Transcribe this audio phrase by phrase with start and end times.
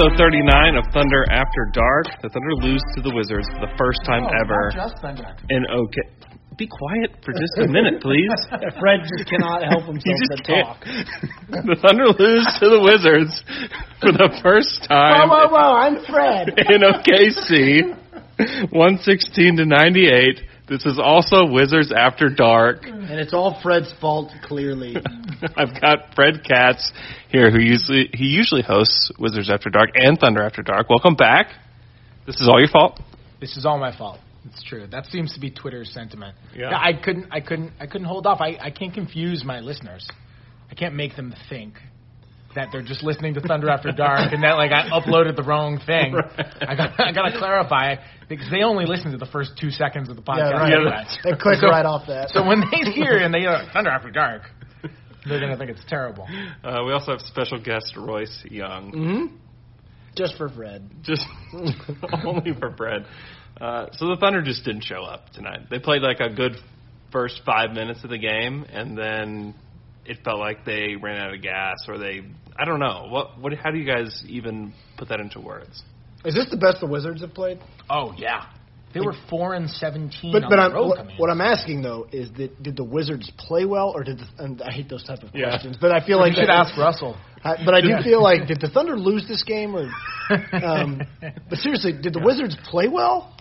[0.00, 2.06] episode 39 of Thunder After Dark.
[2.22, 4.70] The Thunder lose to the Wizards for the first time Oh, ever.
[4.72, 5.36] Not just Thunder.
[5.50, 5.96] in OK.
[6.56, 8.28] Be quiet for just a minute, please.
[8.80, 10.64] Fred just cannot help himself to can't.
[10.64, 10.80] talk.
[11.68, 13.44] the Thunder lose to the Wizards
[14.00, 15.52] for the first time whoa, whoa!
[15.52, 16.48] Whoa, I'm Fred.
[16.56, 17.92] in OKC,
[18.72, 20.40] 116 to 98.
[20.70, 22.84] This is also Wizards After Dark.
[22.84, 24.94] and it's all Fred's fault, clearly.
[25.56, 26.92] I've got Fred Katz
[27.28, 30.88] here, who usually he usually hosts Wizards After Dark and Thunder After Dark.
[30.88, 31.48] Welcome back.
[32.24, 33.00] This is all your fault.
[33.40, 34.20] This is all my fault.
[34.44, 34.86] It's true.
[34.86, 36.36] That seems to be Twitter's sentiment.
[36.54, 36.70] Yeah.
[36.72, 37.26] I couldn't.
[37.32, 37.72] I couldn't.
[37.80, 38.40] I couldn't hold off.
[38.40, 40.08] I, I can't confuse my listeners.
[40.70, 41.74] I can't make them think
[42.54, 45.78] that they're just listening to Thunder After Dark and that like I uploaded the wrong
[45.86, 46.14] thing.
[46.60, 46.98] I got.
[47.00, 47.96] I got to clarify
[48.28, 50.50] because they only listen to the first two seconds of the podcast.
[50.50, 50.72] Yeah, right.
[50.72, 51.04] anyway.
[51.24, 52.30] They click So- right off that.
[52.30, 54.42] So when they hear and they hear Thunder After Dark,
[55.28, 56.26] they're gonna think it's terrible.
[56.64, 58.90] Uh, we also have special guest Royce Young.
[58.90, 59.36] hmm
[60.16, 60.90] Just for Fred.
[61.02, 61.24] just
[62.24, 63.06] only for bread.
[63.60, 65.68] Uh, so the Thunder just didn't show up tonight.
[65.70, 66.52] They played like a good
[67.12, 69.54] first five minutes of the game, and then
[70.10, 72.22] it felt like they ran out of gas, or they
[72.58, 73.52] I don't know what what.
[73.54, 75.82] How do you guys even put that into words?
[76.24, 77.60] Is this the best the Wizards have played?
[77.88, 78.46] Oh yeah,
[78.92, 81.82] they were four and seventeen But on but the I'm, road what, what I'm asking
[81.82, 85.04] though is that did the Wizards play well or did the, and I hate those
[85.04, 85.50] type of Yeah.
[85.50, 87.16] questions, but I feel like you should that- ask Russell.
[87.42, 89.88] I, but I do feel like did the Thunder lose this game or
[90.52, 91.00] um,
[91.48, 93.34] but seriously did the Wizards play well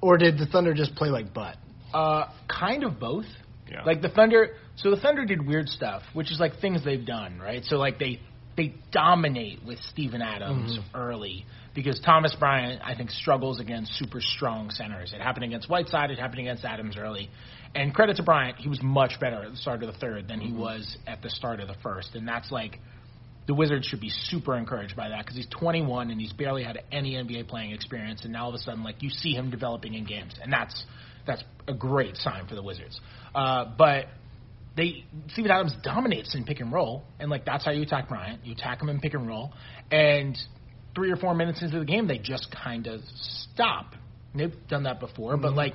[0.00, 1.56] or did the Thunder just play like butt?
[1.92, 3.26] Uh, kind of both.
[3.72, 3.84] Yeah.
[3.84, 7.38] Like the Thunder, so the Thunder did weird stuff, which is like things they've done,
[7.38, 7.64] right?
[7.64, 8.20] So like they
[8.56, 10.96] they dominate with Steven Adams mm-hmm.
[10.96, 15.12] early because Thomas Bryant I think struggles against super strong centers.
[15.14, 17.30] It happened against Whiteside, it happened against Adams early.
[17.74, 20.40] And credit to Bryant, he was much better at the start of the third than
[20.40, 20.60] he mm-hmm.
[20.60, 22.78] was at the start of the first, and that's like
[23.46, 26.80] the Wizards should be super encouraged by that because he's 21 and he's barely had
[26.92, 29.94] any NBA playing experience, and now all of a sudden, like you see him developing
[29.94, 30.84] in games, and that's
[31.26, 33.00] that's a great sign for the Wizards.
[33.34, 34.06] Uh, but
[34.76, 38.44] they Steven Adams dominates in pick and roll, and like that's how you attack Bryant.
[38.44, 39.52] You attack him in pick and roll,
[39.90, 40.36] and
[40.94, 43.94] three or four minutes into the game, they just kind of stop.
[44.34, 45.74] They've done that before, but like.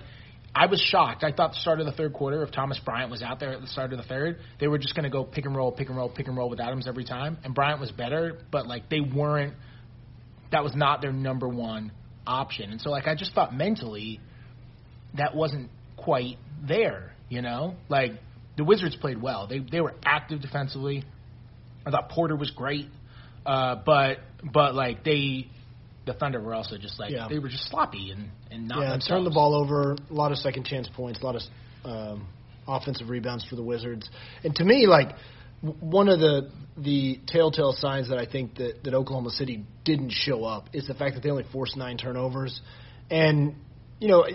[0.55, 1.23] I was shocked.
[1.23, 3.61] I thought the start of the third quarter, if Thomas Bryant was out there at
[3.61, 5.87] the start of the third, they were just going to go pick and roll, pick
[5.89, 7.37] and roll, pick and roll with Adams every time.
[7.43, 9.53] And Bryant was better, but like they weren't.
[10.51, 11.91] That was not their number one
[12.25, 12.71] option.
[12.71, 14.19] And so like I just thought mentally,
[15.17, 17.13] that wasn't quite there.
[17.29, 18.11] You know, like
[18.55, 19.47] the Wizards played well.
[19.47, 21.03] They they were active defensively.
[21.85, 22.87] I thought Porter was great,
[23.45, 24.19] uh, but
[24.53, 25.47] but like they,
[26.05, 27.27] the Thunder were also just like Yeah.
[27.29, 29.07] they were just sloppy and and not yeah, themselves.
[29.07, 31.41] turn the ball over, a lot of second chance points, a lot of
[31.85, 32.27] um,
[32.67, 34.09] offensive rebounds for the Wizards.
[34.43, 35.09] And to me, like
[35.63, 40.11] w- one of the the telltale signs that I think that, that Oklahoma City didn't
[40.11, 42.61] show up is the fact that they only forced nine turnovers.
[43.09, 43.55] And
[43.99, 44.25] you know,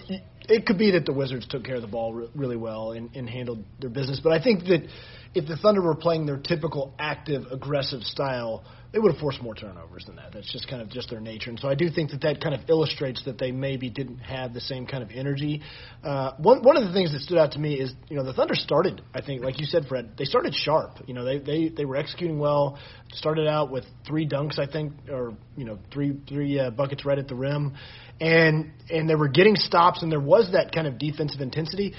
[0.52, 3.14] it, could be that the Wizards took care of the ball re- really well and,
[3.14, 4.88] and handled their business, but I think that
[5.34, 9.54] if the Thunder were playing their typical active, aggressive style, they would have forced more
[9.54, 10.32] turnovers than that.
[10.34, 11.48] That's just kind of just their nature.
[11.48, 14.52] And so I do think that that kind of illustrates that they maybe didn't have
[14.52, 15.62] the same kind of energy.
[16.04, 18.34] Uh, one one of the things that stood out to me is you know the
[18.34, 20.98] Thunder started I think like you said Fred they started sharp.
[21.06, 22.78] You know they they they were executing well.
[23.14, 27.18] Started out with three dunks I think or you know three three uh, buckets right
[27.18, 27.74] at the rim,
[28.22, 31.92] and and they were getting stops and there was that kind of defensive intensity.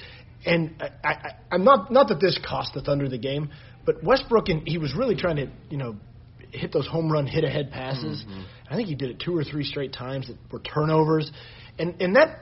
[0.45, 1.15] And I, I,
[1.51, 3.51] I'm not not that this cost the Thunder the game,
[3.85, 5.97] but Westbrook and he was really trying to you know
[6.51, 8.23] hit those home run hit ahead passes.
[8.23, 8.41] Mm-hmm.
[8.69, 11.29] I think he did it two or three straight times that were turnovers,
[11.77, 12.39] and and that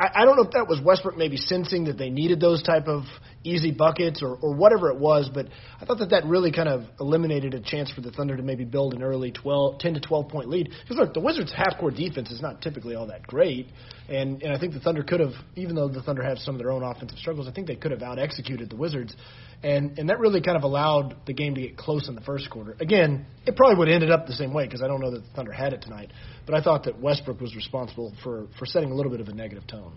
[0.00, 2.88] I, I don't know if that was Westbrook maybe sensing that they needed those type
[2.88, 3.04] of
[3.44, 5.46] easy buckets or, or whatever it was, but
[5.78, 8.64] I thought that that really kind of eliminated a chance for the Thunder to maybe
[8.64, 10.70] build an early 12, 10 to 12 point lead.
[10.82, 13.68] Because look, the Wizards' half court defense is not typically all that great,
[14.08, 16.58] and and I think the Thunder could have, even though the Thunder have some of
[16.60, 19.14] their own offensive struggles, I think they could have out executed the Wizards,
[19.62, 22.50] and and that really kind of allowed the game to get close in the first
[22.50, 22.76] quarter.
[22.80, 25.22] Again, it probably would have ended up the same way because I don't know that
[25.22, 26.12] the Thunder had it tonight,
[26.46, 29.34] but I thought that Westbrook was responsible for for setting a little bit of a
[29.34, 29.92] negative tone.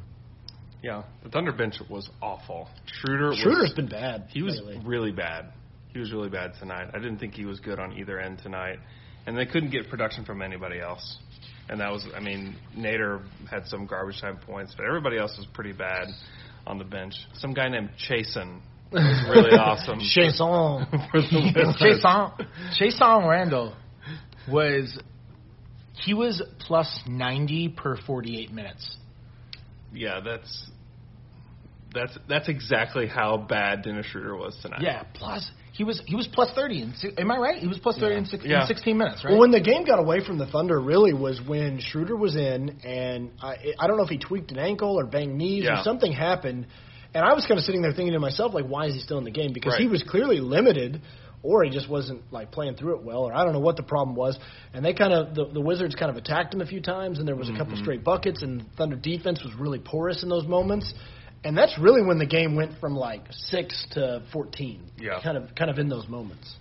[0.81, 2.67] Yeah, the Thunder bench was awful.
[2.85, 4.25] Schroeder was, Schroeder's been bad.
[4.29, 4.81] He was lately.
[4.85, 5.53] really bad.
[5.93, 6.89] He was really bad tonight.
[6.93, 8.79] I didn't think he was good on either end tonight,
[9.25, 11.19] and they couldn't get production from anybody else.
[11.69, 15.47] And that was, I mean, Nader had some garbage time points, but everybody else was
[15.53, 16.07] pretty bad
[16.67, 17.13] on the bench.
[17.35, 18.59] Some guy named Chasson
[18.93, 19.99] was really awesome.
[20.15, 20.87] Chasson.
[21.11, 21.79] for the Wizards.
[21.79, 22.47] Jason
[22.77, 23.75] Jason Randle
[24.49, 24.97] was
[25.93, 28.97] he was plus ninety per forty eight minutes.
[29.93, 30.69] Yeah, that's
[31.93, 34.81] That's that's exactly how bad Dennis Schroeder was tonight.
[34.81, 36.81] Yeah, plus he was he was plus thirty.
[36.81, 37.57] In, am I right?
[37.59, 38.61] He was plus thirty in, six, Yeah.
[38.61, 39.31] in sixteen minutes, right?
[39.31, 42.79] Well, when the game got away from the Thunder, really was when Schroeder was in,
[42.83, 45.79] and I, I don't know if he tweaked an ankle or banged knees Yeah.
[45.81, 46.65] or something happened,
[47.13, 49.17] and I was kind of sitting there thinking to myself, like, why is he still
[49.17, 49.53] in the game?
[49.53, 51.01] Because he was clearly limited,
[51.43, 53.83] or he just wasn't like playing through it well, or I don't know what the
[53.83, 54.37] problem was.
[54.73, 57.27] And they kind of the, the Wizards kind of attacked him a few times, and
[57.27, 57.83] there was a couple Mm-hmm.
[57.83, 60.93] straight buckets, and Thunder defense was really porous in those moments.
[61.45, 64.81] And that's really when the game went from like six to fourteen.
[64.97, 65.19] Yeah.
[65.21, 66.55] kind of kind of in those moments.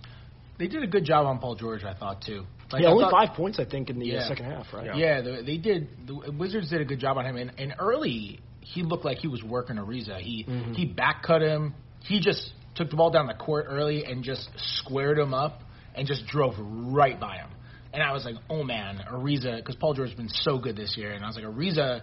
[0.59, 2.43] they did a good job on Paul George, I thought too.
[2.71, 4.27] Like, yeah, I only thought- five points I think in the uh, Yeah.
[4.27, 4.85] second half, right?
[4.87, 4.95] Yeah.
[4.95, 5.87] Yeah, the, they did.
[6.05, 9.27] The Wizards did a good job on him, and, and early he looked like he
[9.27, 10.19] was working Ariza.
[10.19, 10.73] He Mm-hmm.
[10.73, 11.73] he back cut him.
[12.01, 15.61] He just took the ball down the court early and just squared him up
[15.95, 17.49] and just drove right by him.
[17.93, 20.95] And I was like, oh man, Ariza, because Paul George has been so good this
[20.97, 22.01] year, and I was like, Ariza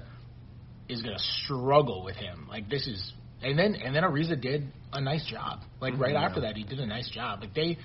[0.88, 2.46] is gonna struggle with him.
[2.48, 5.60] Like this is, and then and then Ariza did a nice job.
[5.80, 7.40] Like right after that, he did a nice job.
[7.40, 7.78] Like they,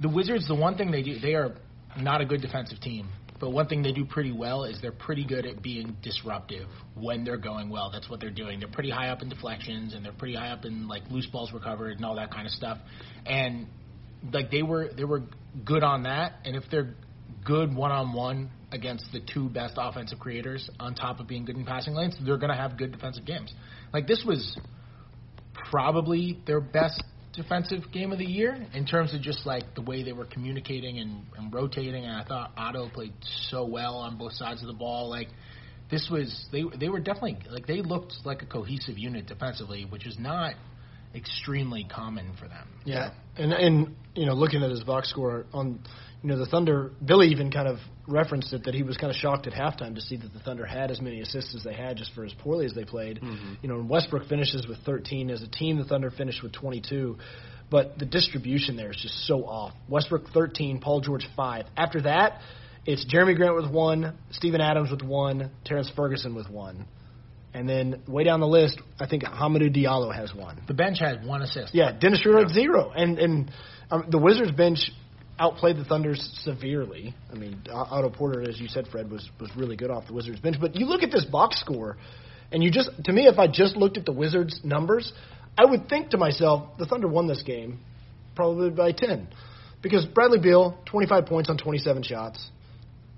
[0.00, 1.54] the Wizards, the one thing they do, they are
[1.98, 3.08] not a good defensive team.
[3.40, 7.24] But one thing they do pretty well is they're pretty good at being disruptive when
[7.24, 7.90] they're going well.
[7.90, 8.60] That's what they're doing.
[8.60, 11.52] They're pretty high up in deflections and they're pretty high up in like loose balls
[11.52, 12.78] recovered and all that kind of stuff.
[13.26, 13.66] And
[14.32, 15.22] like they were they were
[15.64, 16.34] good on that.
[16.44, 16.94] And if they're
[17.44, 21.56] good one on one against the two best offensive creators on top of being good
[21.56, 23.52] in passing lanes, they're going to have good defensive games.
[23.92, 24.58] Like this was
[25.70, 27.02] probably their best
[27.36, 30.98] defensive game of the year in terms of just like the way they were communicating
[30.98, 32.04] and, and rotating.
[32.04, 33.12] And I thought Otto played
[33.48, 35.08] so well on both sides of the ball.
[35.08, 35.28] Like
[35.90, 40.06] this was they they were definitely like they looked like a cohesive unit defensively, which
[40.06, 40.54] is not
[41.14, 42.68] extremely common for them.
[42.84, 45.80] Yeah, and and you know, looking at his box score on,
[46.22, 46.92] you know, the Thunder.
[47.04, 50.00] Billy even kind of referenced it that he was kind of shocked at halftime to
[50.00, 52.66] see that the Thunder had as many assists as they had just for as poorly
[52.66, 53.20] as they played.
[53.20, 53.54] Mm-hmm.
[53.62, 55.78] You know, and Westbrook finishes with 13 as a team.
[55.78, 57.16] The Thunder finished with 22,
[57.70, 59.72] but the distribution there is just so off.
[59.88, 61.66] Westbrook 13, Paul George five.
[61.76, 62.40] After that,
[62.86, 66.86] it's Jerami Grant with one, Steven Adams with one, Terrence Ferguson with one.
[67.54, 70.60] And then way down the list, I think Hamidou Diallo has one.
[70.66, 71.72] The bench had one assist.
[71.72, 72.54] Yeah, Dennis Schroeder Yeah.
[72.54, 73.50] zero, and and
[73.92, 74.90] um, the Wizards bench
[75.38, 77.14] outplayed the Thunder's severely.
[77.32, 80.40] I mean, Otto Porter, as you said, Fred was was really good off the Wizards
[80.40, 80.56] bench.
[80.60, 81.96] But you look at this box score,
[82.50, 85.12] and you just to me, if I just looked at the Wizards numbers,
[85.56, 87.78] I would think to myself, the Thunder won this game
[88.34, 89.28] probably by ten,
[89.80, 92.50] because Bradley Beal, twenty five points on twenty seven shots.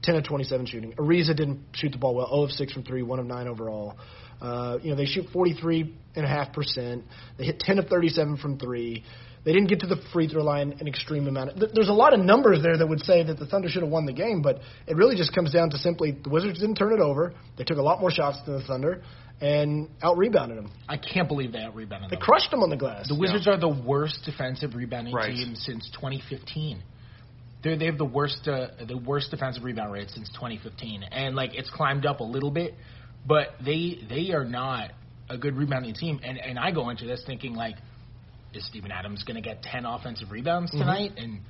[0.03, 0.93] 10 of 27 shooting.
[0.93, 2.29] Ariza didn't shoot the ball well.
[2.29, 3.97] 0 of 6 from 3, 1 of 9 overall.
[4.41, 7.03] Uh, you know, they shoot 43.5%.
[7.39, 9.05] They hit 10 of 37 from 3.
[9.45, 11.57] They didn't get to the free throw line an extreme amount.
[11.59, 13.91] Th- There's a lot of numbers there that would say that the Thunder should have
[13.93, 16.93] won the game, but it really just comes down to simply the Wizards didn't turn
[16.93, 17.33] it over.
[17.57, 19.03] They took a lot more shots than the Thunder
[19.41, 20.73] and out rebounded them.
[20.89, 22.19] I can't believe they out rebounded them.
[22.19, 23.07] They crushed them on the glass.
[23.09, 25.33] The Wizards are the worst defensive rebounding Right.
[25.35, 26.83] team since 2015.
[27.63, 31.55] They're, they have the worst uh, the worst defensive rebound rate since 2015, and like
[31.55, 32.75] it's climbed up a little bit,
[33.27, 34.93] but they they are not
[35.29, 36.21] a good rebounding team.
[36.23, 37.77] And and I go into this thinking like,
[38.55, 40.81] is Steven Adams going to get 10 offensive rebounds mm-hmm.
[40.81, 41.13] tonight?
[41.17, 41.41] And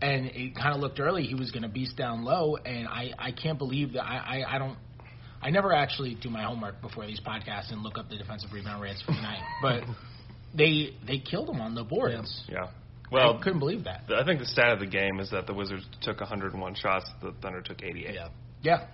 [0.00, 3.12] and it kind of looked early he was going to beast down low, and I
[3.18, 4.78] I can't believe that I, I I don't.
[5.42, 8.82] I never actually do my homework before these podcasts and look up the defensive rebound
[8.82, 9.82] rates for tonight, but
[10.54, 12.44] they they killed them on the boards.
[12.48, 12.68] Yeah.
[13.12, 14.04] Well, Well, I couldn't believe that.
[14.08, 17.32] I think the stat of the game is that the Wizards took 101 shots, the
[17.42, 18.14] Thunder took 88.
[18.14, 18.28] Yeah.
[18.62, 18.88] Yeah, Like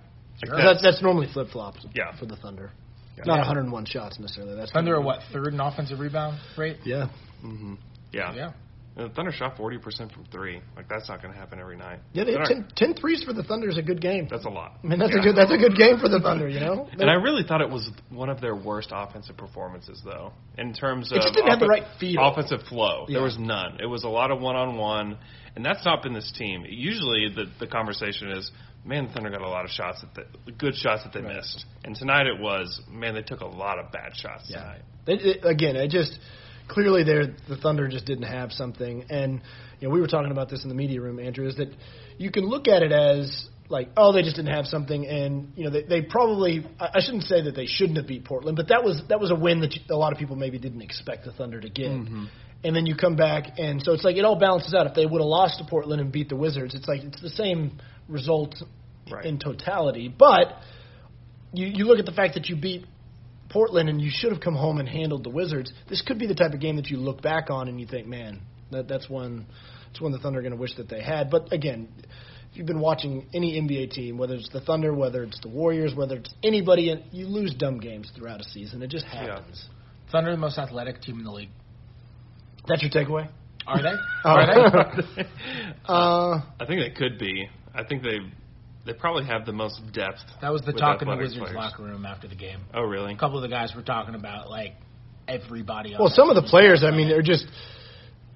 [0.45, 0.55] Sure.
[0.57, 2.15] That's, that's normally flip flops Yeah.
[2.17, 2.71] for the Thunder.
[3.17, 3.23] Yeah.
[3.25, 4.55] Not 101 shots necessarily.
[4.55, 6.77] That's Thunder are what third in offensive rebound rate?
[6.83, 7.09] Yeah.
[7.41, 7.75] hmm
[8.13, 8.33] Yeah.
[8.33, 8.51] Yeah,
[8.95, 10.61] And the Thunder shot 40% from three.
[10.75, 11.99] Like that's not going to happen every night.
[12.13, 14.27] Yeah, they They're had not- 10, 10 threes for the Thunder is a good game.
[14.31, 14.77] That's a lot.
[14.83, 15.19] I mean, that's Yeah.
[15.19, 16.87] a good that's a good game for the Thunder, you know.
[16.99, 21.11] And I really thought it was one of their worst offensive performances, though, in terms
[21.11, 22.21] of It just didn't have the right feel.
[22.25, 23.05] offensive flow.
[23.07, 23.15] Yeah.
[23.15, 23.79] There was none.
[23.81, 25.17] It was a lot of one-on-one,
[25.55, 26.65] and that's not been this team.
[26.67, 28.51] Usually, the the conversation is,
[28.85, 31.37] man, the Thunder got a lot of shots that they, good shots that they Right.
[31.37, 34.59] missed, and tonight it was, man, they took a lot of bad shots Yeah.
[34.61, 34.81] tonight.
[35.07, 36.17] It, it, again, it just
[36.67, 39.41] clearly there the Thunder just didn't have something, and
[39.79, 41.73] you know we were talking about this in the media room, Andrew, is that
[42.17, 45.63] you can look at it as like, oh, they just didn't have something, and you
[45.63, 48.67] know they, they probably I I shouldn't say that they shouldn't have beat Portland, but
[48.67, 51.25] that was that was a win that you, a lot of people maybe didn't expect
[51.25, 51.89] the Thunder to get.
[51.91, 52.25] Mm-hmm.
[52.63, 54.85] And then you come back, and so it's like it all balances out.
[54.85, 57.29] If they would have lost to Portland and beat the Wizards, it's like it's the
[57.29, 58.55] same result
[59.11, 59.25] Right.
[59.25, 60.07] in totality.
[60.07, 60.53] But
[61.53, 62.85] you you look at the fact that you beat
[63.49, 65.73] Portland and you should have come home and handled the Wizards.
[65.89, 68.07] This could be the type of game that you look back on and you think,
[68.07, 68.41] man,
[68.71, 69.47] that that's one
[69.87, 71.29] that's one the Thunder are going to wish that they had.
[71.29, 71.89] But again,
[72.51, 75.93] if you've been watching any NBA team, whether it's the Thunder, whether it's the Warriors,
[75.95, 78.81] whether it's anybody, and you lose dumb games throughout a season.
[78.81, 79.65] It just happens.
[80.11, 81.49] Thunder the most athletic team in the league.
[82.67, 83.27] That's your takeaway.
[83.67, 83.93] Are they?
[84.23, 84.29] Oh.
[84.29, 85.23] Are they?
[85.85, 87.49] Uh, I think they could be.
[87.73, 88.19] I think they
[88.85, 90.19] they probably have the most depth.
[90.41, 91.55] That was the talk in the Wizards players.
[91.55, 92.61] locker room after the game.
[92.73, 93.13] Oh, really?
[93.13, 94.73] A couple of the guys were talking about like
[95.27, 95.93] everybody.
[95.93, 97.45] on well, some of the players, I mean, they're just.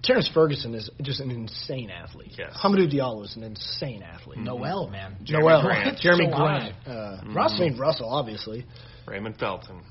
[0.03, 2.33] Terrence Ferguson is just an insane athlete.
[2.37, 2.55] Yes.
[2.63, 4.37] Hamidou Diallo is an insane athlete.
[4.37, 5.15] Noel, man.
[5.23, 5.97] Jerami Noel, Grant.
[5.97, 6.91] Jerami So Grant, high.
[6.91, 7.65] uh, Russell.
[7.65, 8.65] I mean Russell, obviously.
[9.07, 9.81] Raymond Felton.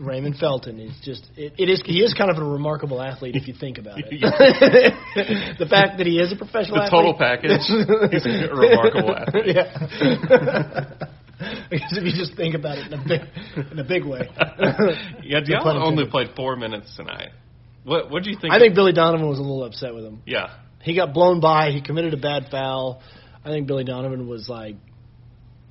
[0.00, 3.46] Raymond Felton is just it, it is he is kind of a remarkable athlete if
[3.46, 4.06] you think about it.
[5.58, 6.90] the fact that he is a professional The athlete.
[6.90, 7.60] total package.
[8.10, 9.56] He's a remarkable athlete.
[9.56, 11.06] Yeah.
[11.70, 13.20] because if you just think about it in a big
[13.72, 14.28] in a big way.
[15.22, 17.30] Yeah, Diallo only played four minutes tonight.
[17.84, 18.52] What What do you think?
[18.54, 20.22] I think Billy Donovan was a little upset with him.
[20.26, 20.54] Yeah.
[20.82, 21.70] He got blown by.
[21.72, 23.02] He committed a bad foul.
[23.44, 24.76] I think Billy Donovan was like,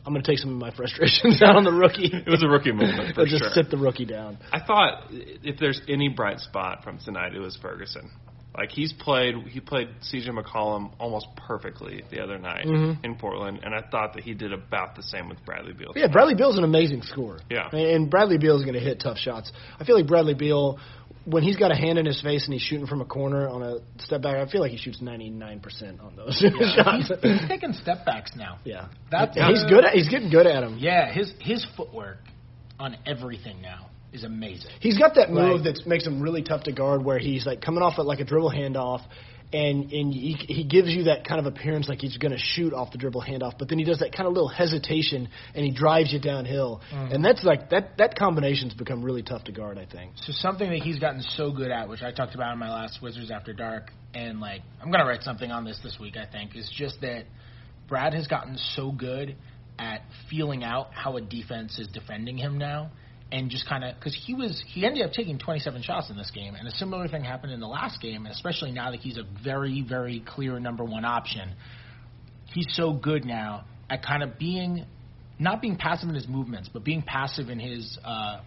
[0.05, 2.47] "I'm going to take some of my frustrations out on the rookie." It was a
[2.47, 3.51] rookie moment for Or just sure.
[3.51, 4.37] sit the rookie down.
[4.51, 8.09] I thought if there's any bright spot from tonight, it was Ferguson.
[8.57, 10.31] Like he's played, he played C.J.
[10.31, 13.05] McCollum almost perfectly the other night Mhm.
[13.05, 15.93] in Portland, and I thought that he did about the same with Bradley Beal.
[15.95, 17.39] Yeah, Bradley Beal's an amazing scorer.
[17.49, 17.69] Yeah.
[17.71, 19.51] and Bradley Beal's going to hit tough shots.
[19.79, 20.79] I feel like Bradley Beal,
[21.29, 23.61] when he's got a hand in his face and he's shooting from a corner on
[23.63, 26.35] a step back, I feel like he shoots 99% on those
[26.75, 27.11] shots.
[27.21, 28.59] He's, he's taking step backs now.
[28.65, 29.85] yeah, That's he's good.
[29.85, 30.77] At, he's getting good at them.
[30.79, 32.17] Yeah, his his footwork
[32.79, 34.71] on everything now is amazing.
[34.79, 35.75] He's got that move Right.
[35.75, 38.23] that makes him really tough to guard, where he's like coming off at like a
[38.25, 39.01] dribble handoff,
[39.51, 42.73] and and he, he gives you that kind of appearance like he's going to shoot
[42.73, 45.71] off the dribble handoff, but then he does that kind of little hesitation and he
[45.71, 47.13] drives you downhill, mm-hmm.
[47.13, 49.77] and that's like that that combination's become really tough to guard.
[49.77, 50.11] I think.
[50.17, 53.01] So something that he's gotten so good at, which I talked about in my last
[53.01, 56.15] Wizards After Dark, and like I'm gonna write something on this this week.
[56.15, 57.25] I think is just that
[57.87, 59.35] Brad has gotten so good
[59.79, 62.91] at feeling out how a defense is defending him now,
[63.31, 66.31] and just kind of because he was he ended up taking 27 shots in this
[66.31, 69.17] game, and a similar thing happened in the last game, and especially now that he's
[69.17, 71.53] a very very clear number one option.
[72.53, 74.85] He's so good now at kind of being
[75.37, 78.41] not being passive in his movements, but being passive in his uh,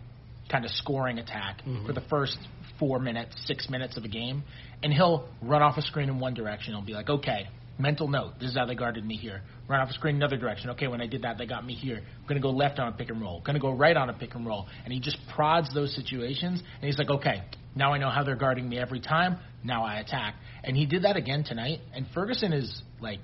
[0.50, 2.36] kind of scoring attack for the first
[2.78, 4.42] four minutes, six minutes of a game,
[4.82, 6.74] and he'll run off a screen in one direction.
[6.74, 7.48] He'll be like, okay,
[7.82, 9.42] mental note, this is how they guarded me here.
[9.68, 10.70] Run off a screen another direction.
[10.70, 11.98] Okay, when I did that, they got me here.
[11.98, 13.40] I'm going to go left on a pick and roll.
[13.40, 14.68] Going to go right on a pick and roll.
[14.84, 17.42] And he just prods those situations, and he's like, okay,
[17.74, 19.38] now I know how they're guarding me every time.
[19.64, 20.36] Now I attack.
[20.62, 23.18] And he did that again tonight, and Ferguson is like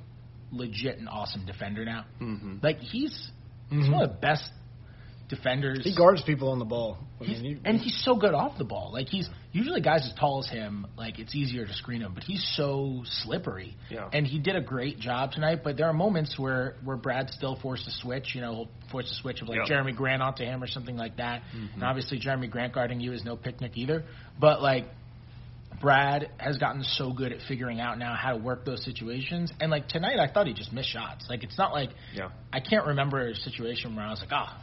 [0.50, 2.05] legit an awesome defender now.
[2.21, 2.57] Mm-hmm.
[2.62, 3.31] Like he's
[3.71, 4.50] he's one of the best
[5.28, 5.80] defenders.
[5.85, 6.99] He guards people on the ball.
[7.20, 8.90] I He's, mean, he- and he's so good off the ball.
[8.92, 12.23] Like he's usually guys as tall as him, like it's easier to screen him, but
[12.25, 13.76] he's so slippery.
[13.90, 14.08] Yeah.
[14.12, 15.61] And he did a great job tonight.
[15.62, 18.35] But there are moments where where Brad still forced a switch.
[18.35, 19.78] You know, he'll force a switch of like Yep.
[19.85, 21.42] Jerami Grant onto him or something like that.
[21.54, 21.75] Mm-hmm.
[21.75, 24.04] And obviously Jerami Grant guarding you is no picnic either.
[24.40, 24.85] But like
[25.80, 29.52] Brad has gotten so good at figuring out now how to work those situations.
[29.61, 31.26] And like tonight, I thought he just missed shots.
[31.28, 32.30] Like it's not like Yeah.
[32.52, 34.61] I can't remember a situation where I was like, oh,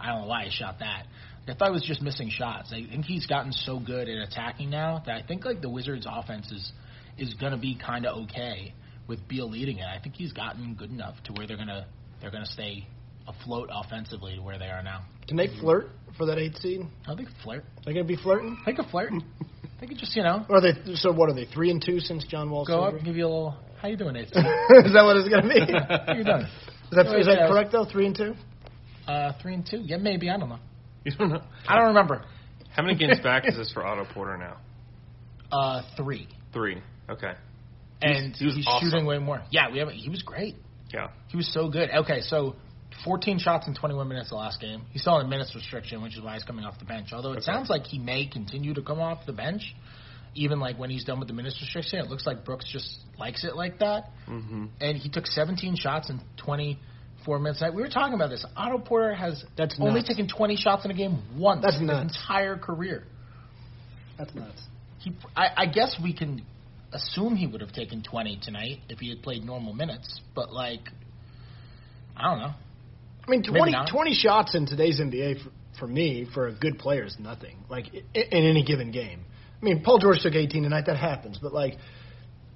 [0.00, 1.06] I don't know why he shot that.
[1.48, 2.72] I thought he was just missing shots.
[2.72, 6.06] I think he's gotten so good at attacking now that I think like the Wizards'
[6.10, 6.72] offense is
[7.18, 8.74] is going to be kind of okay
[9.06, 9.86] with Beal leading it.
[9.86, 11.86] I think he's gotten good enough to where they're gonna
[12.20, 12.86] they're gonna stay
[13.28, 15.04] afloat offensively to where they are now.
[15.26, 16.80] can they flirt for that eight seed?
[17.06, 17.64] I think flirt.
[17.84, 18.58] They going to be flirting?
[18.64, 19.12] They could flirt.
[19.80, 20.72] they could just you know Or are they?
[20.94, 21.46] So what are they?
[21.46, 22.64] Three and two since John Wall.
[22.64, 23.56] Go up and give you a little.
[23.80, 24.28] How you doing, Nate?
[24.28, 25.60] is that what it's going to be?
[26.18, 26.46] You doing?
[26.86, 27.84] Is that, is that correct though?
[27.84, 28.34] Three and two.
[29.06, 29.78] Uh, three and two.
[29.78, 30.30] Yeah, maybe.
[30.30, 30.58] I don't know.
[31.04, 31.42] You don't know.
[31.68, 32.24] I don't remember.
[32.74, 34.56] How many games back is this for Otto Porter now?
[35.52, 36.26] Uh, three.
[36.52, 36.82] Three.
[37.08, 37.32] Okay.
[38.02, 38.90] and he was he's awesome.
[38.90, 39.42] shooting way more.
[39.50, 39.94] Yeah, we haven't.
[39.94, 40.56] He was great.
[40.92, 41.10] Yeah.
[41.28, 41.90] He was so good.
[41.90, 42.56] Okay, so
[43.04, 44.82] 14 shots in 21 minutes the last game.
[44.90, 47.10] He's still on a minutes restriction, which is why he's coming off the bench.
[47.12, 47.44] Although it Okay.
[47.44, 49.74] sounds like he may continue to come off the bench,
[50.34, 52.00] even like when he's done with the minutes restriction.
[52.00, 54.10] It looks like Brooks just likes it like that.
[54.28, 54.66] Mm-hmm.
[54.80, 56.20] And he took 17 shots in
[57.26, 57.62] 24 minutes.
[57.74, 58.44] We were talking about this.
[58.56, 60.08] Otto Porter has That's only nuts.
[60.08, 63.04] taken 20 shots in a game once That's in his entire career.
[64.16, 64.62] That's nuts.
[65.00, 66.42] He, I, I guess we can
[66.92, 70.88] assume he would have taken 20 tonight if he had played normal minutes, but like,
[72.16, 72.54] I don't know.
[73.26, 76.78] I mean, Maybe 20, 20 shots in today's NBA for, for me for a good
[76.78, 77.58] player is nothing.
[77.68, 79.24] Like in, in any given game.
[79.60, 80.86] I mean, Paul George took 18 tonight.
[80.86, 81.74] That happens, but like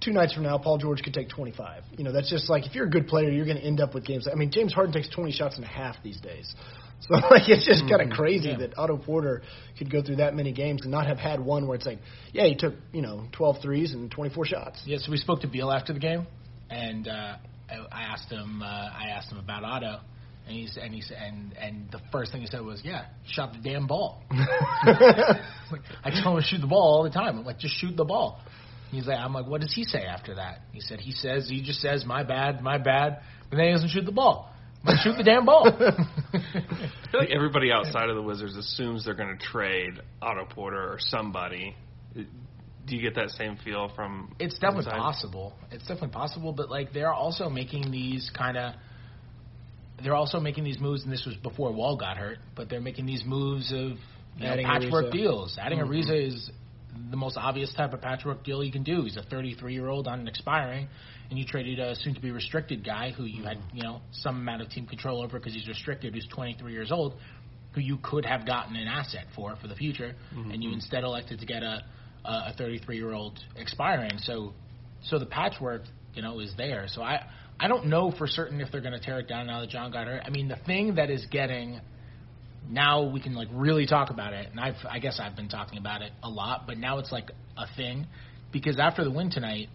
[0.00, 1.82] two nights from now, Paul George could take 25.
[1.96, 3.94] You know, that's just like if you're a good player, you're going to end up
[3.94, 4.26] with games.
[4.30, 6.54] I mean, James Harden takes 20 shots and a half these days.
[7.08, 8.58] So like it's just kind of crazy Yeah.
[8.58, 9.40] that Otto Porter
[9.78, 11.98] could go through that many games and not have had one where it's like,
[12.34, 14.82] yeah, he took you know 12 threes and 24 shots.
[14.84, 16.26] Yeah, so we spoke to Beal after the game,
[16.68, 17.36] and uh,
[17.70, 18.60] I, I asked him.
[18.62, 20.00] Uh, I asked him about Otto,
[20.46, 23.60] And he's and he's and and the first thing he said was, "Yeah, shot the
[23.66, 24.22] damn ball."
[24.84, 27.38] like, I tell him to shoot the ball all the time.
[27.38, 28.40] I'm like, just shoot the ball.
[28.90, 30.62] He's like, I'm like, what does he say after that?
[30.72, 33.90] He said, he says, he just says, my bad, my bad, but then he doesn't
[33.90, 34.50] shoot the ball.
[34.84, 35.66] But shoot the damn ball.
[36.32, 40.82] I feel like everybody outside of the Wizards assumes they're going to trade Otto Porter
[40.82, 41.76] or somebody.
[42.14, 44.34] Do you get that same feel from?
[44.38, 44.98] it's definitely inside?
[44.98, 45.52] possible.
[45.70, 48.74] It's definitely possible, but like they're also making these kind of.
[50.02, 52.38] They're also making these moves, and this was before Wall got hurt.
[52.56, 53.98] But they're making these moves of you
[54.38, 55.12] know, Adding patchwork Ariza.
[55.12, 55.58] deals.
[55.60, 55.92] Adding mm-hmm.
[55.92, 56.50] Ariza is
[57.10, 59.02] the most obvious type of patchwork deal you can do.
[59.02, 60.88] He's a 33 year old on an expiring,
[61.28, 64.36] and you traded a soon to be restricted guy who you had you know some
[64.36, 67.14] amount of team control over because he's restricted, who's 23 years old,
[67.74, 70.50] who you could have gotten an asset for for the future, mm-hmm.
[70.50, 71.84] and you instead elected to get a
[72.24, 74.18] a 33 year old expiring.
[74.18, 74.52] So
[75.04, 75.82] so the patchwork
[76.14, 76.86] you know is there.
[76.88, 77.26] So I
[77.58, 79.90] I don't know for certain if they're going to tear it down now that John
[79.90, 80.22] got hurt.
[80.24, 81.80] I mean the thing that is getting
[82.68, 85.78] now we can like really talk about it, and I've I guess I've been talking
[85.78, 88.06] about it a lot, but now it's like a thing
[88.52, 89.68] because after the win tonight,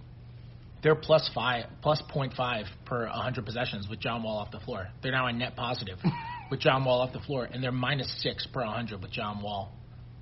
[0.83, 4.87] they're plus five plus point five per 100 possessions with John Wall off the floor.
[5.01, 5.97] They're now a net positive
[6.51, 9.71] with John Wall off the floor, and they're minus six per 100 with John Wall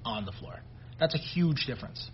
[0.06, 0.60] on the floor.
[1.00, 2.10] That's a huge difference.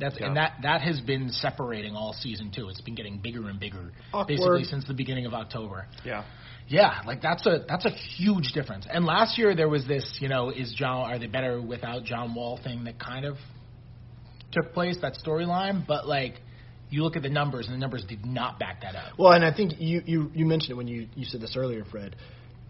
[0.00, 2.68] That's and that that has been separating all season too.
[2.68, 4.28] It's been getting bigger and bigger Awkward.
[4.28, 5.86] basically since the beginning of October.
[6.04, 6.24] Yeah.
[6.68, 8.86] Yeah, like that's a that's a huge difference.
[8.88, 12.34] And last year there was this, you know, is John are they better without John
[12.34, 13.36] Wall thing that kind of
[14.52, 16.40] took place that storyline, but like
[16.90, 19.18] you look at the numbers and the numbers did not back that up.
[19.18, 21.84] Well, and I think you, you, you mentioned it when you, you said this earlier,
[21.84, 22.16] Fred,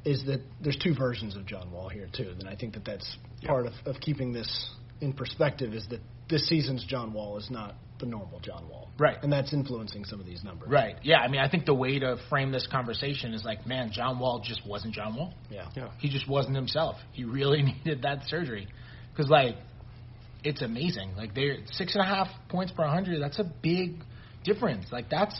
[0.04, 2.34] is that there's two versions of John Wall here, too.
[2.38, 6.48] And I think that that's part of, of keeping this in perspective is that this
[6.48, 8.88] season's John Wall is not the normal John Wall.
[8.98, 9.16] Right.
[9.22, 10.68] And that's influencing some of these numbers.
[10.70, 10.96] Right.
[11.02, 14.18] Yeah, I mean I think the way to frame this conversation is like, man, John
[14.18, 15.34] Wall just wasn't John Wall.
[15.50, 15.68] Yeah.
[15.76, 15.90] Yeah.
[15.98, 16.96] He just wasn't himself.
[17.12, 18.68] He really needed that surgery
[19.12, 19.56] because like
[20.42, 21.14] it's amazing.
[21.16, 23.20] Like they're six and a half points per hundred.
[23.20, 23.96] That's a big
[24.44, 24.86] difference.
[24.90, 25.38] Like that's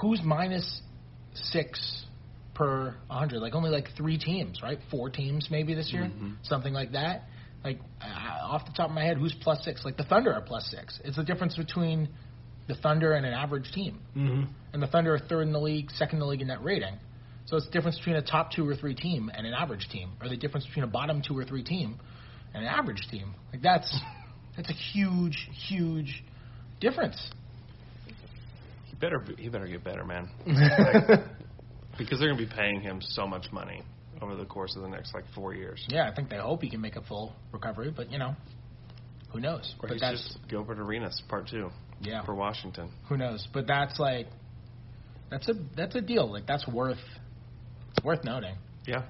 [0.00, 0.80] who's minus
[1.34, 2.04] six
[2.54, 3.40] per hundred.
[3.40, 4.78] Like only like three teams, right?
[4.90, 6.32] Four teams maybe this year, mm-hmm.
[6.42, 7.24] something like that.
[7.64, 7.78] Like
[8.52, 9.84] off the top of my head, who's plus six?
[9.84, 10.98] Like the Thunder are plus six.
[11.04, 12.08] It's the difference between
[12.68, 14.42] the Thunder and an average team Mm-hmm.
[14.72, 16.94] and the Thunder are third in the league, second in the league in net rating.
[17.46, 20.10] So it's the difference between a top two or three team and an average team,
[20.20, 21.98] or the difference between a bottom two or three team
[22.54, 23.34] and an average team.
[23.52, 23.98] Like that's
[24.56, 26.22] that's a huge, huge
[26.80, 27.16] difference.
[28.86, 30.28] He better he better get better, man.
[31.98, 33.82] because they're going to be paying him so much money
[34.22, 35.84] over the course of the next like four years.
[35.88, 38.34] Yeah, I think they hope he can make a full recovery, but you know,
[39.32, 39.74] who knows?
[39.82, 42.90] Or but that's just Gilbert Arenas part two yeah, for Washington.
[43.08, 43.46] who knows?
[43.52, 44.26] But that's like
[45.30, 46.30] that's a that's a deal.
[46.30, 46.98] Like that's worth
[47.94, 48.54] it's worth noting.
[48.86, 49.02] Yeah.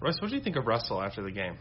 [0.00, 1.56] Royce, what do you think of Russell after the game?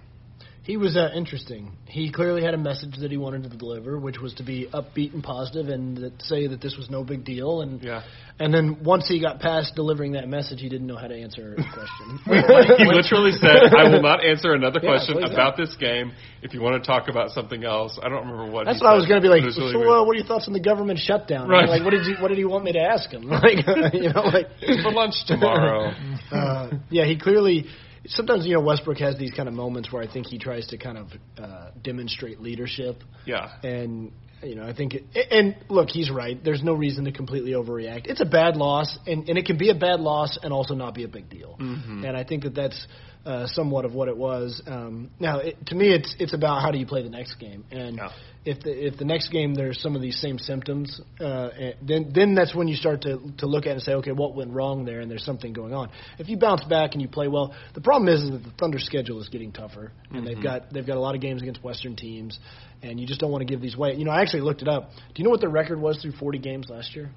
[0.64, 1.74] He was uh, interesting.
[1.88, 5.14] He clearly had a message that he wanted to deliver, which was to be upbeat
[5.14, 7.60] and positive and that say that this was no big deal.
[7.62, 8.02] And Yeah.
[8.40, 11.56] and then once he got past delivering that message, he didn't know how to answer
[11.58, 12.08] a question.
[12.80, 16.14] He literally said, "I will not answer another Yeah, question about this game.
[16.42, 18.94] If you want to talk about something else, I don't remember what." That's he what
[18.94, 19.44] I was going to be like.
[19.44, 21.50] really so, uh, what are your thoughts on the government shutdown?
[21.50, 21.68] Right.
[21.68, 23.24] Like, what did you what did he want me to ask him?
[23.30, 24.48] Like, you know, like
[24.82, 25.92] for lunch tomorrow.
[26.32, 27.66] uh, yeah, he clearly.
[28.08, 30.78] Sometimes you know Westbrook has these kind of moments where I think he tries to
[30.78, 33.58] kind of uh, demonstrate leadership, yeah.
[33.64, 34.12] and
[34.42, 34.96] you know I think.
[34.96, 36.42] It, and look, he's right.
[36.44, 38.08] There's no reason to completely overreact.
[38.08, 40.96] It's a bad loss, and, and it can be a bad loss and also not
[40.96, 41.58] be a big deal.
[41.60, 42.04] Mm-hmm.
[42.04, 42.88] And I think that that's
[43.26, 44.62] uh, somewhat of what it was.
[44.68, 47.64] Um, now, it, to me, it's it's about how do you play the next game,
[47.72, 48.10] and Yeah.
[48.44, 51.50] if the if the next game there's some of these same symptoms, uh,
[51.82, 54.36] then then that's when you start to to look at it and say, okay, what
[54.36, 55.90] went wrong there, and there's something going on.
[56.20, 58.80] If you bounce back and you play well, the problem is, is that the Thunder
[58.80, 61.96] schedule is getting tougher, and they've got they've got a lot of games against Western
[61.96, 62.38] teams,
[62.82, 63.94] and you just don't want to give these away.
[63.96, 64.90] You know, I actually looked it up.
[64.92, 67.10] Do you know what their record was through 40 games last year?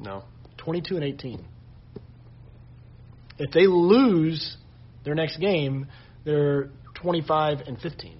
[0.00, 0.24] No.
[0.56, 1.44] 22 and 18.
[3.38, 4.56] If they lose
[5.04, 5.86] their next game,
[6.24, 8.18] they're 25 and 15.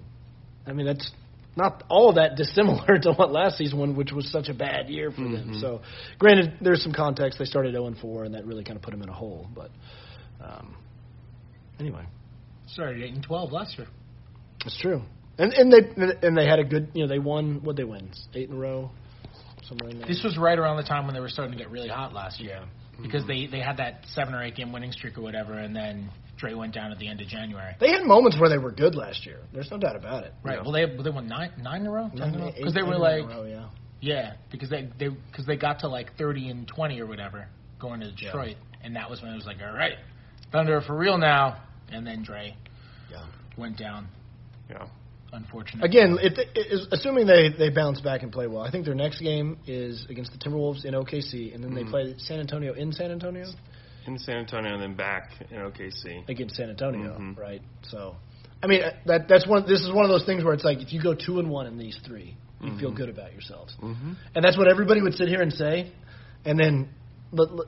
[0.65, 1.11] I mean, that's
[1.55, 5.11] not all that dissimilar to what last season won, which was such a bad year
[5.11, 5.57] for them.
[5.59, 5.81] So,
[6.17, 7.39] granted, there's some context.
[7.39, 9.47] They started 0 and 4, and that really kind of put them in a hole.
[9.53, 9.71] But
[10.43, 10.75] um,
[11.79, 12.05] anyway,
[12.73, 13.87] Started eight and twelve last year.
[14.63, 15.01] That's true.
[15.37, 17.61] And and they and they had a good, you know, they won.
[17.63, 18.11] What they win?
[18.35, 18.91] Eight in a row,
[19.63, 20.07] somewhere in there.
[20.07, 22.39] This was right around the time when they were starting to get really hot last
[22.39, 22.63] year.
[23.01, 26.09] Because they, they had that seven or eight game winning streak or whatever, and then
[26.39, 27.75] Dre went down at the end of January.
[27.79, 29.39] They had moments where they were good last year.
[29.53, 30.33] There's no doubt about it.
[30.43, 30.55] Right.
[30.57, 30.61] Yeah.
[30.63, 32.09] Well, they they won nine nine in a row.
[32.09, 33.67] Because they were eight in a like row, yeah.
[33.99, 37.47] yeah, because they they because they got to like thirty and twenty or whatever
[37.79, 39.95] going to Detroit, and that was when it was like all right,
[40.51, 42.55] Thunder for real now, and then Dre
[43.11, 43.25] Yeah.
[43.57, 44.07] went down.
[44.69, 44.87] Yeah.
[45.31, 45.87] Unfortunately.
[45.87, 48.95] Again, if they, is, assuming they, they bounce back and play well, I think their
[48.95, 51.91] next game is against the Timberwolves in OKC, and then they Mhm.
[51.91, 53.45] play San Antonio in San Antonio
[54.09, 56.27] In San Antonio and then back in OKC.
[56.27, 57.37] against San Antonio, Mhm.
[57.37, 57.61] right?
[57.83, 58.15] So,
[58.63, 59.65] I mean, uh, that that's one.
[59.67, 61.67] This is one of those things where it's like if you go two and one
[61.67, 62.95] in these three, you feel Mhm.
[62.95, 64.13] good about yourselves, Mm-hmm.
[64.33, 65.91] and that's what everybody would sit here and say,
[66.43, 66.89] and then.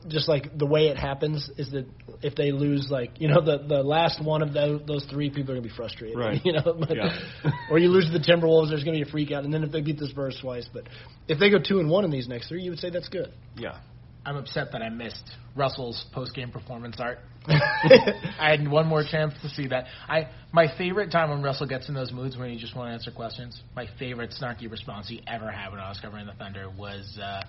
[0.07, 1.85] Just like the way it happens is that
[2.23, 5.51] if they lose, like you know, the the last one of those, those three people
[5.51, 6.41] are gonna be frustrated, Right.
[6.47, 7.15] You know, but, Yeah.
[7.69, 9.71] or you lose to the Timberwolves, there's gonna be a freak out, and then if
[9.71, 10.85] they beat the Spurs twice, but
[11.27, 13.31] if they go two and one in these next three, you would say that's good.
[13.55, 13.77] Yeah.
[14.25, 15.23] I'm upset that I missed
[15.55, 17.19] Russell's post game performance art.
[17.47, 19.85] I had one more chance to see that.
[20.07, 22.93] I my favorite time when Russell gets in those moods when he just want to
[22.93, 23.59] answer questions.
[23.75, 27.41] My favorite snarky response he ever had when I was covering the Thunder was uh,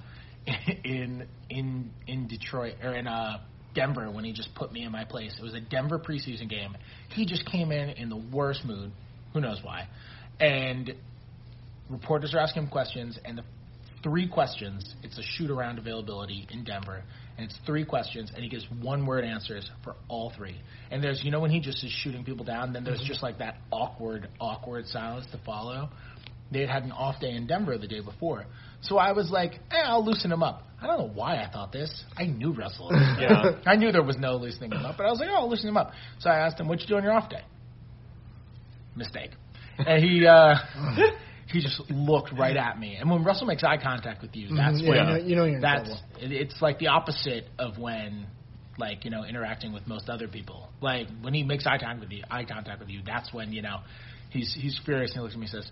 [0.84, 3.40] in in in Detroit or in uh,
[3.74, 5.34] Denver when he just put me in my place.
[5.38, 6.76] It was a Denver preseason game.
[7.10, 8.92] He just came in in the worst mood.
[9.34, 9.88] Who knows why?
[10.40, 10.94] And
[11.90, 13.44] reporters are asking him questions, and the
[14.02, 14.94] three questions.
[15.02, 17.02] It's a shoot around availability in Denver,
[17.36, 20.56] and it's three questions, and he gives one word answers for all three.
[20.90, 23.38] And there's, you know, when he just is shooting people down, then there's just like
[23.38, 25.88] that awkward, awkward silence to follow.
[26.50, 28.44] They had had an off day in Denver the day before,
[28.82, 30.64] so I was like, eh, I'll loosen him up.
[30.82, 32.04] I don't know why I thought this.
[32.16, 32.90] I knew Russell.
[33.20, 33.52] Yeah.
[33.66, 35.68] I knew there was no loosening him up, but I was like, oh, I'll loosen
[35.68, 35.92] him up.
[36.18, 37.42] So I asked him, "What you do on your off day?"
[38.96, 39.30] Mistake.
[39.78, 40.54] And he uh,
[41.52, 42.96] he just looked right at me.
[42.96, 45.36] And when Russell makes eye contact with you, that's Mhm, yeah, when you know- you
[45.36, 46.02] know you're that's trouble.
[46.20, 48.26] it, it's like the opposite of when
[48.78, 50.68] like you know interacting with most other people.
[50.80, 53.62] Like when he makes eye contact with you, eye contact with you, that's when you
[53.62, 53.80] know
[54.30, 55.70] he's he's furious and he looks at me and says.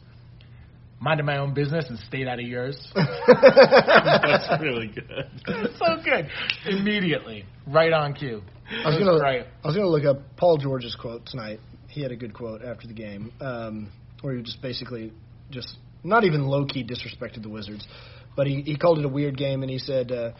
[1.02, 2.76] Minding my own business and stayed out of yours.
[2.94, 5.30] That's really good.
[5.78, 6.28] so good.
[6.66, 8.42] Immediately, right on cue.
[8.84, 9.46] I was It gonna right.
[9.64, 11.58] I was gonna look up Paul George's quote tonight.
[11.88, 13.90] He had a good quote after the game, um,
[14.20, 15.12] where he just basically
[15.50, 17.86] just not even low key disrespected the Wizards,
[18.36, 20.30] but he, he called it a weird game and he said uh,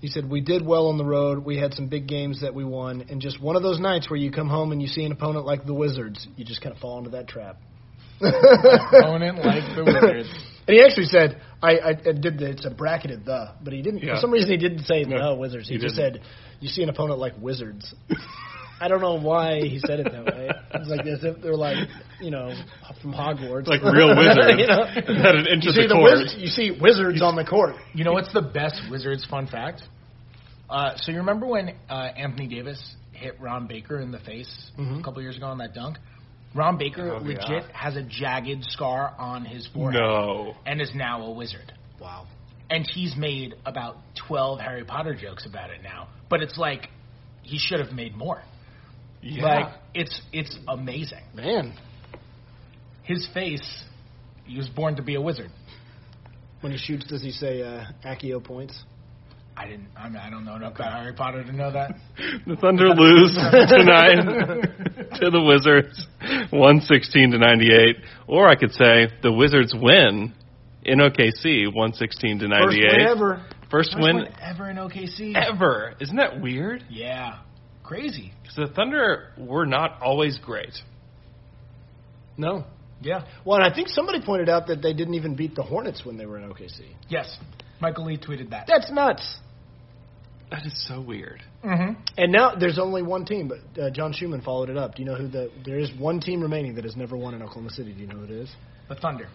[0.00, 1.44] he said we did well on the road.
[1.44, 4.18] We had some big games that we won, and just one of those nights where
[4.18, 6.80] you come home and you see an opponent like the Wizards, you just kind of
[6.80, 7.56] fall into that trap.
[8.22, 10.28] Opponent like the Wizards.
[10.68, 14.02] And he actually said, I, I, did the, it's a bracketed the, but he didn't,
[14.02, 14.14] Yeah.
[14.14, 15.68] for some reason he didn't say No, the Wizards.
[15.68, 16.22] He, he just didn't.
[16.22, 16.22] said,
[16.60, 17.92] you see an opponent like Wizards.
[18.82, 20.50] I don't know why he said it that way.
[20.74, 21.88] It's like as if they're like,
[22.20, 22.52] you know,
[23.00, 23.66] from Hogwarts.
[23.68, 24.84] Like real wizards you know?
[24.84, 26.18] that had entered You see the the court.
[26.18, 27.76] wiz- you see wizards on the court.
[27.94, 29.82] You know what's the best Wizards fun fact?
[30.68, 35.00] Uh, so you remember when uh, Anthony Davis hit Ron Baker in the face Mhm.
[35.00, 35.98] a couple years ago on that dunk?
[36.54, 37.60] Ron Baker Oh, legit yeah.
[37.72, 40.54] has a jagged scar on his forehead No.
[40.66, 41.72] and is now a wizard.
[42.00, 42.26] Wow.
[42.70, 46.08] And he's made about 12 Harry Potter jokes about it now.
[46.28, 46.88] But it's like
[47.42, 48.42] he should have made more.
[49.22, 49.44] Yeah.
[49.44, 51.22] Like it's it's amazing.
[51.34, 51.74] Man,
[53.04, 53.84] His face
[54.44, 55.50] he was born to be a wizard.
[56.60, 58.82] when he shoots, does he say uh, Accio points?
[59.56, 61.92] I didn't I mean I don't know enough about Harry Potter to know that.
[62.46, 63.34] The Thunder lose
[63.68, 64.16] tonight
[65.20, 66.06] to the Wizards,
[66.50, 67.96] one sixteen to ninety eight.
[68.26, 70.34] Or I could say the Wizards win
[70.84, 72.90] in OKC, one sixteen to ninety eight.
[72.90, 73.44] First win ever.
[73.70, 75.34] First First win one ever in OKC.
[75.36, 75.94] ever.
[76.00, 76.84] Isn't that weird?
[76.90, 77.38] Yeah.
[77.92, 78.32] Crazy.
[78.42, 80.72] Because the Thunder were not always great.
[82.38, 82.64] No.
[83.02, 83.26] Yeah.
[83.44, 86.16] Well, and I think somebody pointed out that they didn't even beat the Hornets when
[86.16, 86.80] they were in OKC.
[87.10, 87.36] Yes.
[87.80, 88.66] Michael Lee tweeted that.
[88.66, 89.38] That's nuts.
[90.50, 91.42] That is so weird.
[91.64, 92.00] Mm-hmm.
[92.16, 94.94] And now there's only one team, but uh, John Schumann followed it up.
[94.94, 95.50] Do you know who the?
[95.64, 97.92] There is one team remaining that has never won in Oklahoma City.
[97.92, 98.50] Do you know who it is?
[98.88, 99.28] The Thunder.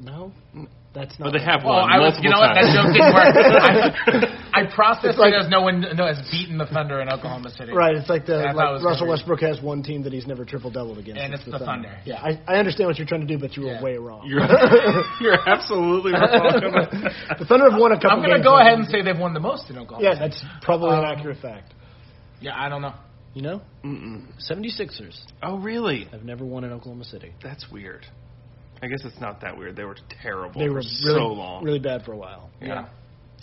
[0.00, 0.32] No,
[0.94, 1.32] that's But not.
[1.32, 2.54] they have Well, won I was, you know what?
[2.54, 4.30] That joke didn't work.
[4.54, 7.50] I, I processed like- it as no one no, has beaten the Thunder in Oklahoma
[7.50, 7.72] City.
[7.72, 10.26] Right, it's like the I thought it like Russell Westbrook has one team that he's
[10.26, 11.20] never triple doubled against.
[11.20, 11.98] And it's the Thunder.
[12.04, 13.82] Yeah, I, I understand what you're trying to do, but you were Yeah.
[13.82, 14.26] way wrong.
[14.26, 14.40] You're,
[15.20, 17.10] you're absolutely wrong.
[17.38, 18.10] the Thunder have won a couple.
[18.12, 20.08] I'm going to go ahead and say they've won the most in Oklahoma.
[20.08, 21.74] Yeah, that's probably an Um, accurate fact.
[22.40, 22.94] Yeah, I don't know.
[23.34, 24.26] You know, Mm-mm.
[24.48, 26.06] 76ers Oh, really?
[26.12, 27.32] I've never won in Oklahoma City.
[27.42, 28.06] That's weird.
[28.80, 29.74] I guess it's not that weird.
[29.76, 31.64] They were terrible They for were so long.
[31.64, 32.50] really bad for a while.
[32.60, 32.68] yeah.
[32.68, 32.88] Yeah.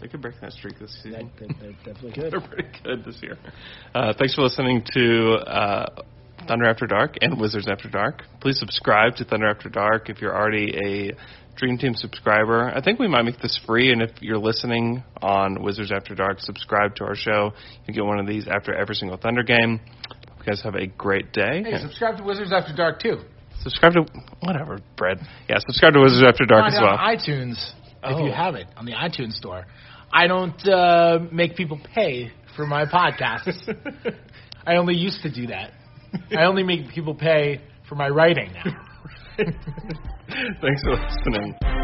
[0.01, 1.31] They could break that streak this That, season.
[1.39, 2.31] that, that definitely could.
[2.33, 3.37] They're pretty good this year.
[3.93, 6.01] Uh, thanks for listening to uh,
[6.47, 8.23] Thunder After Dark and Wizards After Dark.
[8.39, 11.15] Please subscribe to Thunder After Dark if you're already a
[11.55, 12.71] Dream Team subscriber.
[12.75, 16.39] I think we might make this free, and if you're listening on Wizards After Dark,
[16.39, 17.51] subscribe to our show.
[17.87, 19.79] You get one of these after every single Thunder game.
[20.39, 21.61] You guys have a great day.
[21.63, 23.19] Hey, subscribe to Wizards After Dark too.
[23.61, 24.05] subscribe to
[24.39, 25.19] whatever, Brad.
[25.47, 26.97] Yeah, subscribe to Wizards After Dark Find as well.
[26.97, 27.15] on
[28.03, 28.25] if Oh.
[28.25, 29.65] you have it on the iTunes store.
[30.13, 33.61] I don't uh, make people pay for my podcasts.
[34.65, 35.71] I only used to do that.
[36.37, 38.63] I only make people pay for my writing now.
[39.37, 41.80] Thanks for listening.